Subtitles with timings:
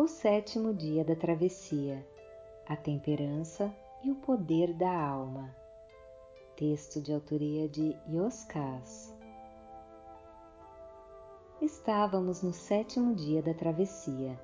[0.00, 2.02] O sétimo dia da travessia,
[2.66, 3.70] a temperança
[4.02, 5.54] e o poder da alma.
[6.56, 9.14] Texto de autoria de Yoskas.
[11.60, 14.40] Estávamos no sétimo dia da travessia.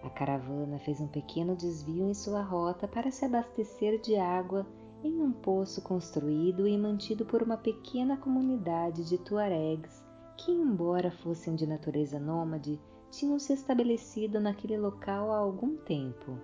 [0.00, 4.64] A caravana fez um pequeno desvio em sua rota para se abastecer de água
[5.02, 10.04] em um poço construído e mantido por uma pequena comunidade de tuaregs
[10.36, 12.80] que, embora fossem de natureza nômade,
[13.10, 16.38] tinham se estabelecido naquele local há algum tempo.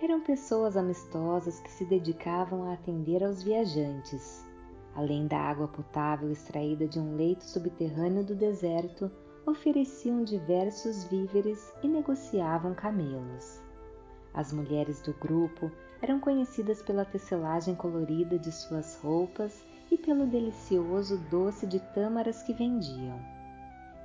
[0.00, 4.46] Eram pessoas amistosas que se dedicavam a atender aos viajantes.
[4.94, 9.10] Além da água potável extraída de um leito subterrâneo do deserto,
[9.46, 13.62] ofereciam diversos víveres e negociavam camelos.
[14.34, 15.70] As mulheres do grupo
[16.00, 22.52] eram conhecidas pela tecelagem colorida de suas roupas e pelo delicioso doce de tâmaras que
[22.52, 23.37] vendiam.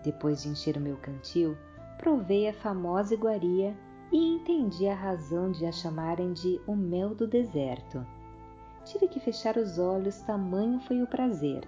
[0.03, 1.57] Depois de encher o meu cantil,
[1.97, 3.75] provei a famosa iguaria
[4.11, 8.05] e entendi a razão de a chamarem de o mel do deserto.
[8.85, 11.67] Tive que fechar os olhos, tamanho foi o prazer.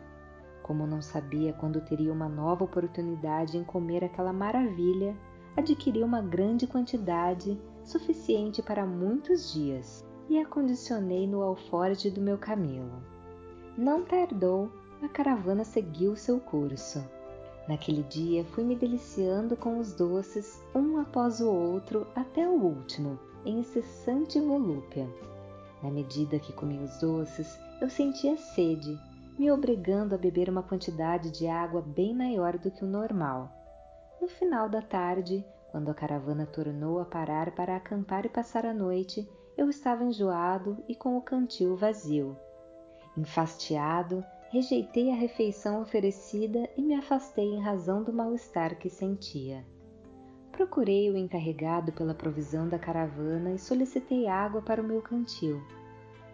[0.61, 5.15] Como não sabia quando teria uma nova oportunidade em comer aquela maravilha,
[5.55, 13.01] adquiri uma grande quantidade, suficiente para muitos dias, e acondicionei no alforje do meu camelo.
[13.77, 14.69] Não tardou,
[15.01, 17.03] a caravana seguiu seu curso.
[17.67, 23.19] Naquele dia fui me deliciando com os doces, um após o outro, até o último,
[23.43, 25.09] em incessante volúpia.
[25.81, 28.99] Na medida que comia os doces, eu sentia sede,
[29.37, 33.51] me obrigando a beber uma quantidade de água bem maior do que o normal.
[34.21, 38.73] No final da tarde, quando a caravana tornou a parar para acampar e passar a
[38.73, 39.27] noite,
[39.57, 42.37] eu estava enjoado e com o cantil vazio.
[43.17, 44.23] Enfastiado,
[44.55, 49.65] rejeitei a refeição oferecida e me afastei em razão do mal-estar que sentia.
[50.49, 55.61] Procurei o encarregado pela provisão da caravana e solicitei água para o meu cantil.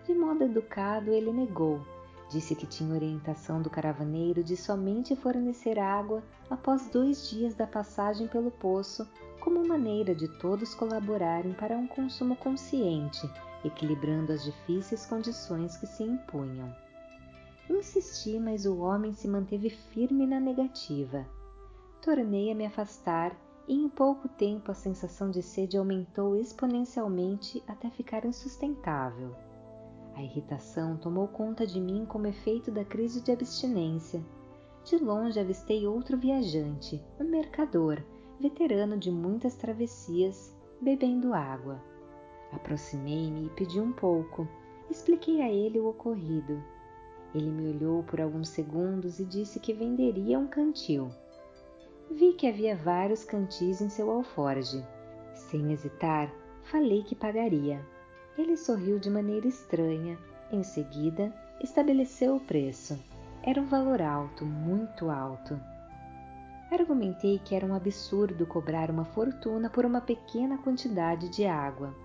[0.06, 1.82] De modo educado, ele negou.
[2.30, 8.28] Disse que tinha orientação do caravaneiro de somente fornecer água após dois dias da passagem
[8.28, 9.10] pelo poço
[9.40, 13.28] como maneira de todos colaborarem para um consumo consciente,
[13.66, 16.72] equilibrando as difíceis condições que se impunham.
[17.70, 21.28] Insisti, mas o homem se manteve firme na negativa.
[22.02, 23.36] Tornei a me afastar
[23.68, 29.36] e em pouco tempo a sensação de sede aumentou exponencialmente até ficar insustentável.
[30.16, 34.24] A irritação tomou conta de mim como efeito da crise de abstinência.
[34.84, 38.04] De longe avistei outro viajante, um mercador,
[38.40, 41.82] veterano de muitas travessias, bebendo água.
[42.52, 44.48] Aproximei-me e pedi um pouco.
[44.90, 46.62] Expliquei a ele o ocorrido.
[47.34, 51.10] Ele me olhou por alguns segundos e disse que venderia um cantil.
[52.10, 54.86] Vi que havia vários cantis em seu alforge.
[55.34, 56.30] Sem hesitar,
[56.64, 57.80] falei que pagaria.
[58.38, 60.18] Ele sorriu de maneira estranha.
[60.52, 63.00] Em seguida, estabeleceu o preço.
[63.44, 65.58] Era um valor alto, muito alto.
[66.70, 71.96] Argumentei que era um absurdo cobrar uma fortuna por uma pequena quantidade de água.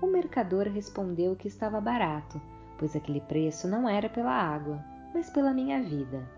[0.00, 2.40] O mercador respondeu que estava barato,
[2.82, 4.84] pois aquele preço não era pela água,
[5.14, 6.28] mas pela minha vida.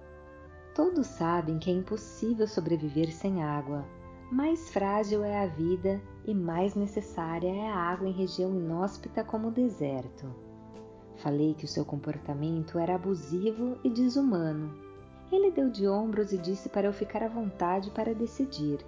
[0.75, 3.83] Todos sabem que é impossível sobreviver sem água.
[4.31, 9.49] Mais frágil é a vida e mais necessária é a água em região inóspita como
[9.49, 10.27] o deserto.
[11.17, 14.85] Falei que o seu comportamento era abusivo e desumano
[15.35, 18.79] ele deu de ombros e disse para eu ficar à vontade para decidir.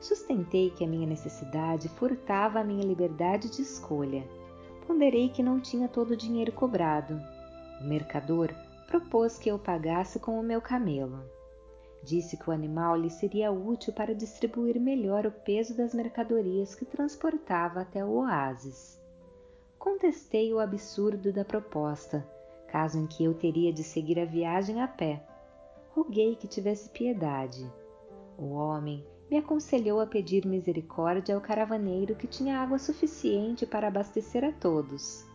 [0.00, 4.26] Sustentei que a minha necessidade furtava a minha liberdade de escolha.
[4.88, 7.22] Ponderei que não tinha todo o dinheiro cobrado.
[7.80, 8.52] O mercador
[8.88, 11.22] propôs que eu pagasse com o meu camelo.
[12.02, 16.84] Disse que o animal lhe seria útil para distribuir melhor o peso das mercadorias que
[16.84, 18.98] transportava até o oásis.
[19.78, 22.26] Contestei o absurdo da proposta,
[22.66, 25.22] caso em que eu teria de seguir a viagem a pé
[25.98, 27.68] roguei que tivesse piedade.
[28.38, 34.44] O homem me aconselhou a pedir misericórdia ao caravaneiro que tinha água suficiente para abastecer
[34.44, 35.26] a todos.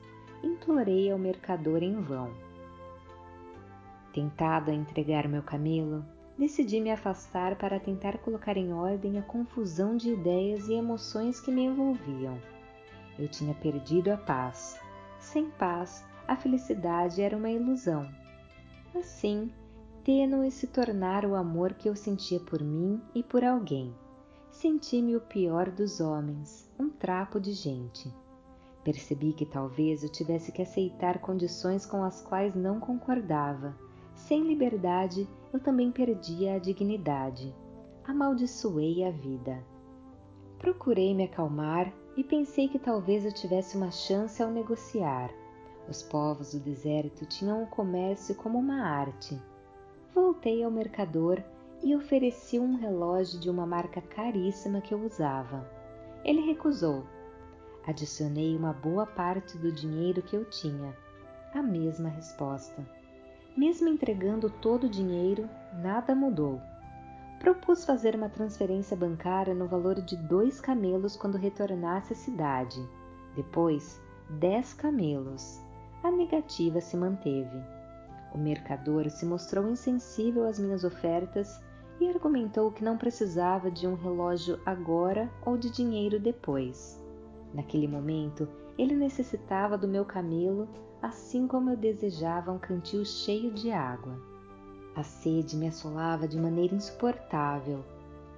[0.43, 2.31] Implorei ao mercador em vão.
[4.11, 6.03] Tentado a entregar meu camelo,
[6.37, 11.51] decidi me afastar para tentar colocar em ordem a confusão de ideias e emoções que
[11.51, 12.37] me envolviam.
[13.17, 14.79] Eu tinha perdido a paz.
[15.19, 18.09] Sem paz, a felicidade era uma ilusão.
[18.95, 19.51] Assim,
[20.03, 23.95] tênue se tornara o amor que eu sentia por mim e por alguém.
[24.51, 28.13] Senti-me o pior dos homens, um trapo de gente.
[28.83, 33.75] Percebi que talvez eu tivesse que aceitar condições com as quais não concordava.
[34.13, 37.55] Sem liberdade, eu também perdia a dignidade.
[38.03, 39.63] Amaldiçoei a vida.
[40.59, 45.31] Procurei me acalmar e pensei que talvez eu tivesse uma chance ao negociar.
[45.89, 49.39] Os povos do deserto tinham o comércio como uma arte.
[50.13, 51.41] Voltei ao mercador
[51.81, 55.67] e ofereci um relógio de uma marca caríssima que eu usava.
[56.23, 57.03] Ele recusou.
[57.87, 60.95] Adicionei uma boa parte do dinheiro que eu tinha.
[61.51, 62.87] A mesma resposta.
[63.57, 65.49] Mesmo entregando todo o dinheiro,
[65.81, 66.61] nada mudou.
[67.39, 72.79] Propus fazer uma transferência bancária no valor de dois camelos quando retornasse à cidade.
[73.35, 73.99] Depois,
[74.29, 75.59] dez camelos.
[76.03, 77.82] A negativa se manteve.
[78.33, 81.61] O mercador se mostrou insensível às minhas ofertas
[81.99, 86.99] e argumentou que não precisava de um relógio agora ou de dinheiro depois.
[87.53, 88.47] Naquele momento,
[88.77, 90.67] ele necessitava do meu camelo,
[91.01, 94.17] assim como eu desejava um cantil cheio de água.
[94.95, 97.83] A sede me assolava de maneira insuportável.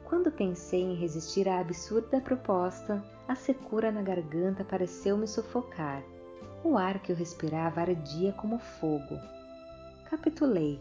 [0.03, 6.03] Quando pensei em resistir à absurda proposta, a secura na garganta pareceu me sufocar.
[6.63, 9.15] O ar que eu respirava ardia como fogo.
[10.06, 10.80] Capitulei.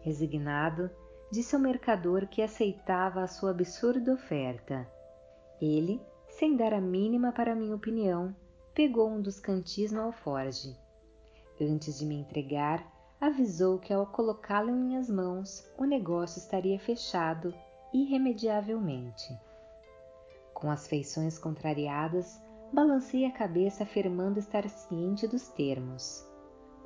[0.00, 0.90] Resignado,
[1.30, 4.86] disse ao mercador que aceitava a sua absurda oferta.
[5.60, 8.34] Ele, sem dar a mínima para minha opinião,
[8.74, 10.76] pegou um dos cantis no alforge.
[11.60, 12.84] Antes de me entregar,
[13.20, 17.54] avisou que ao colocá-lo em minhas mãos, o negócio estaria fechado
[17.94, 19.28] irremediavelmente.
[20.52, 22.40] Com as feições contrariadas,
[22.72, 26.26] balancei a cabeça afirmando estar ciente dos termos.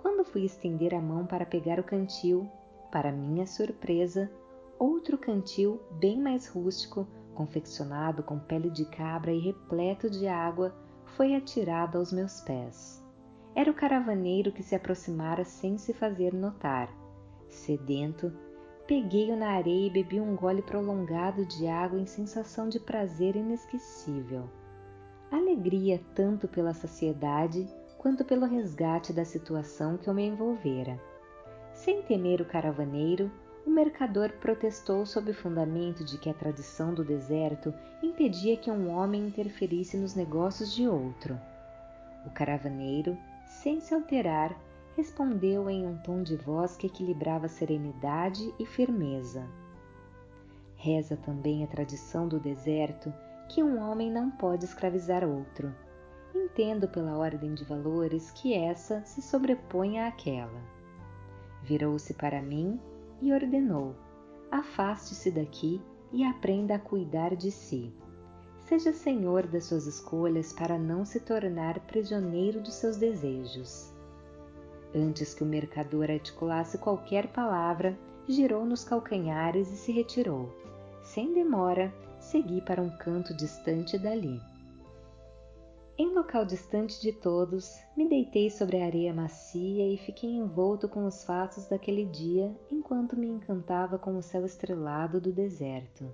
[0.00, 2.48] Quando fui estender a mão para pegar o cantil,
[2.90, 4.30] para minha surpresa,
[4.78, 10.74] outro cantil bem mais rústico, confeccionado com pele de cabra e repleto de água,
[11.04, 13.04] foi atirado aos meus pés.
[13.54, 16.88] Era o caravaneiro que se aproximara sem se fazer notar.
[17.46, 18.32] Sedento,
[18.86, 24.48] peguei-o na areia e bebi um gole prolongado de água em sensação de prazer inesquecível.
[25.30, 27.68] Alegria tanto pela saciedade
[28.00, 30.98] quanto pelo resgate da situação que eu me envolvera.
[31.74, 33.30] Sem temer o caravaneiro,
[33.66, 38.90] o mercador protestou sob o fundamento de que a tradição do deserto impedia que um
[38.90, 41.38] homem interferisse nos negócios de outro.
[42.24, 44.58] O caravaneiro, sem se alterar,
[44.96, 49.46] respondeu em um tom de voz que equilibrava serenidade e firmeza.
[50.74, 53.12] Reza também a tradição do deserto
[53.46, 55.70] que um homem não pode escravizar outro.
[56.34, 60.60] Entendo pela ordem de valores que essa se sobrepõe àquela.
[61.62, 62.80] Virou-se para mim
[63.20, 63.94] e ordenou:
[64.50, 65.80] Afaste-se daqui
[66.12, 67.92] e aprenda a cuidar de si.
[68.64, 73.92] Seja senhor das suas escolhas para não se tornar prisioneiro dos seus desejos.
[74.94, 77.98] Antes que o mercador articulasse qualquer palavra,
[78.28, 80.52] girou nos calcanhares e se retirou.
[81.02, 84.40] Sem demora, segui para um canto distante dali.
[85.98, 91.04] Em local distante de todos, me deitei sobre a areia macia e fiquei envolto com
[91.04, 96.12] os fatos daquele dia enquanto me encantava com o céu estrelado do deserto.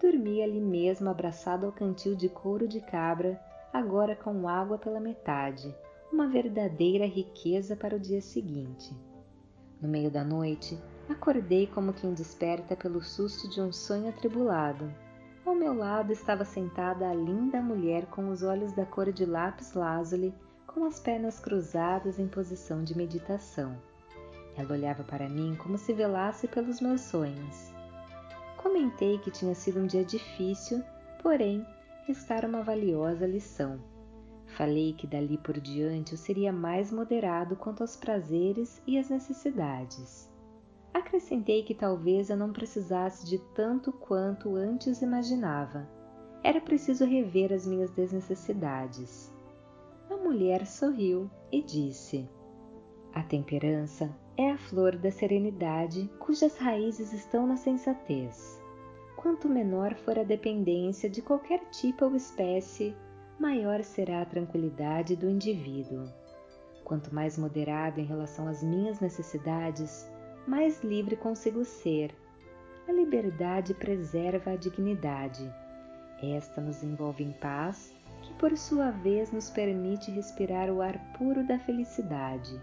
[0.00, 3.40] Dormi ali mesmo abraçado ao cantil de couro de cabra,
[3.72, 5.74] agora com água pela metade,
[6.12, 8.94] uma verdadeira riqueza para o dia seguinte.
[9.80, 10.78] No meio da noite,
[11.08, 14.88] acordei como quem desperta pelo susto de um sonho atribulado
[15.58, 20.32] meu lado estava sentada a linda mulher com os olhos da cor de lápis lazuli,
[20.66, 23.76] com as pernas cruzadas em posição de meditação.
[24.56, 27.72] Ela olhava para mim como se velasse pelos meus sonhos.
[28.56, 30.82] Comentei que tinha sido um dia difícil,
[31.20, 31.66] porém,
[32.06, 33.80] restara uma valiosa lição.
[34.46, 40.27] Falei que dali por diante eu seria mais moderado quanto aos prazeres e às necessidades.
[40.98, 45.88] Acrescentei que talvez eu não precisasse de tanto quanto antes imaginava.
[46.42, 49.32] Era preciso rever as minhas desnecessidades.
[50.10, 52.28] A mulher sorriu e disse:
[53.14, 58.60] A temperança é a flor da serenidade cujas raízes estão na sensatez.
[59.16, 62.92] Quanto menor for a dependência de qualquer tipo ou espécie,
[63.38, 66.08] maior será a tranquilidade do indivíduo.
[66.82, 70.10] Quanto mais moderado em relação às minhas necessidades,
[70.48, 72.14] mais livre consigo ser.
[72.88, 75.48] A liberdade preserva a dignidade.
[76.22, 81.46] Esta nos envolve em paz, que por sua vez nos permite respirar o ar puro
[81.46, 82.58] da felicidade.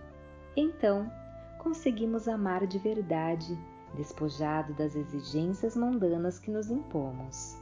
[0.57, 1.11] Então,
[1.59, 3.55] conseguimos amar de verdade,
[3.95, 7.55] despojado das exigências mundanas que nos impomos.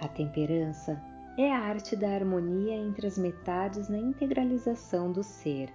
[0.00, 1.00] A temperança
[1.38, 5.70] é a arte da harmonia entre as metades na integralização do ser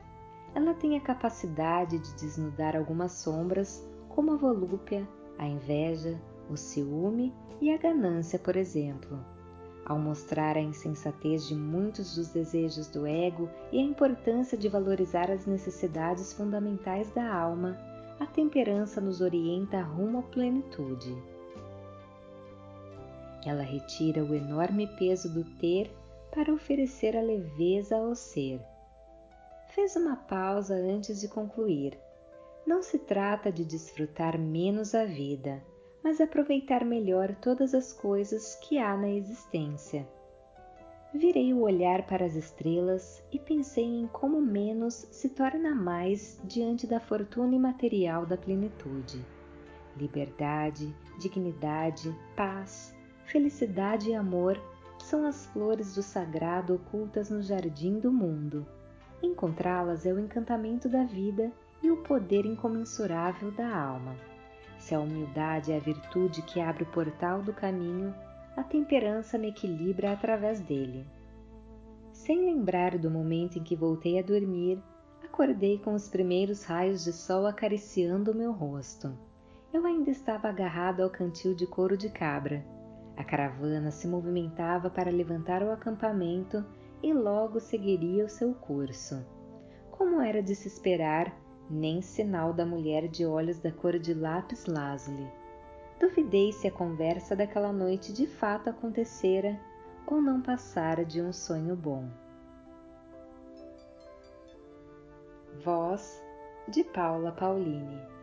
[0.53, 7.33] ela tem a capacidade de desnudar algumas sombras, como a volúpia, a inveja, o ciúme
[7.61, 9.19] e a ganância, por exemplo.
[9.83, 15.31] ao mostrar a insensatez de muitos dos desejos do ego e a importância de valorizar
[15.31, 17.77] as necessidades fundamentais da alma,
[18.19, 21.17] a temperança nos orienta rumo à plenitude.
[23.43, 25.91] Ela retira o enorme peso do ter
[26.33, 28.61] para oferecer a leveza ao ser.
[29.73, 31.97] Fez uma pausa antes de concluir.
[32.67, 35.63] Não se trata de desfrutar menos a vida,
[36.03, 40.05] mas aproveitar melhor todas as coisas que há na existência.
[41.13, 46.85] Virei o olhar para as estrelas e pensei em como menos se torna mais diante
[46.85, 49.25] da fortuna imaterial da plenitude.
[49.95, 54.61] Liberdade, dignidade, paz, felicidade e amor
[54.99, 58.67] são as flores do sagrado ocultas no jardim do mundo.
[59.23, 61.51] Encontrá-las é o encantamento da vida
[61.83, 64.15] e o poder incomensurável da alma.
[64.79, 68.15] Se a humildade é a virtude que abre o portal do caminho,
[68.57, 71.05] a temperança me equilibra através dele.
[72.11, 74.81] Sem lembrar do momento em que voltei a dormir,
[75.23, 79.15] acordei com os primeiros raios de sol acariciando o meu rosto.
[79.71, 82.65] Eu ainda estava agarrado ao cantil de couro de cabra.
[83.15, 86.65] A caravana se movimentava para levantar o acampamento
[87.03, 89.25] e logo seguiria o seu curso.
[89.91, 91.35] Como era de se esperar,
[91.69, 95.27] nem sinal da mulher de olhos da cor de lápis lazuli.
[95.99, 99.59] Duvidei se a conversa daquela noite de fato acontecera
[100.07, 102.09] ou não passara de um sonho bom.
[105.63, 106.21] Voz
[106.67, 108.20] de Paula Pauline